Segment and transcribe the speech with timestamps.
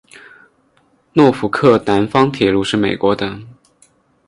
[1.13, 3.37] 诺福克南方铁路是美国的。